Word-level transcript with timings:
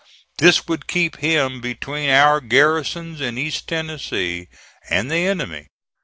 This 0.39 0.67
would 0.67 0.87
keep 0.87 1.17
him 1.17 1.61
between 1.61 2.09
our 2.09 2.41
garrisons 2.41 3.21
in 3.21 3.37
East 3.37 3.67
Tennessee 3.67 4.47
and 4.89 5.11
the 5.11 5.27
enemy. 5.27 5.67